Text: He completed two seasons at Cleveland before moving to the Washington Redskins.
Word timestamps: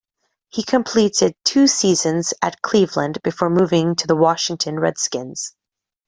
He 0.49 0.63
completed 0.63 1.35
two 1.45 1.67
seasons 1.67 2.33
at 2.41 2.63
Cleveland 2.63 3.21
before 3.21 3.51
moving 3.51 3.93
to 3.97 4.07
the 4.07 4.15
Washington 4.15 4.79
Redskins. 4.79 5.53